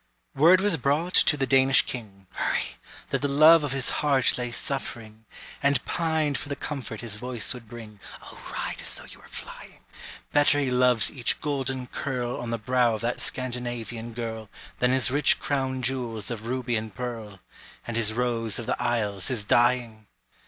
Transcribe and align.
Word 0.33 0.61
was 0.61 0.77
brought 0.77 1.13
to 1.13 1.37
the 1.37 1.45
Danish 1.45 1.83
king 1.85 2.25
(Hurry!) 2.31 2.69
That 3.11 3.21
the 3.21 3.27
love 3.27 3.63
of 3.63 3.71
his 3.71 3.91
heart 4.01 4.35
lay 4.35 4.49
suffering, 4.49 5.25
And 5.61 5.85
pined 5.85 6.39
for 6.39 6.49
the 6.49 6.55
comfort 6.55 7.01
his 7.01 7.17
voice 7.17 7.53
would 7.53 7.69
bring; 7.69 7.99
(O, 8.23 8.39
ride 8.51 8.81
as 8.81 8.95
though 8.95 9.05
you 9.05 9.19
were 9.19 9.27
flying!) 9.27 9.81
Better 10.33 10.59
he 10.59 10.71
loves 10.71 11.11
each 11.11 11.39
golden 11.39 11.85
curl 11.85 12.37
On 12.37 12.49
the 12.49 12.57
brow 12.57 12.95
of 12.95 13.01
that 13.01 13.21
Scandinavian 13.21 14.13
girl 14.13 14.49
Than 14.79 14.89
his 14.89 15.11
rich 15.11 15.39
crown 15.39 15.83
jewels 15.83 16.31
of 16.31 16.47
ruby 16.47 16.75
and 16.77 16.95
pearl: 16.95 17.39
And 17.85 17.95
his 17.95 18.11
rose 18.11 18.57
of 18.57 18.65
the 18.65 18.81
isles 18.81 19.29
is 19.29 19.43
dying! 19.43 20.07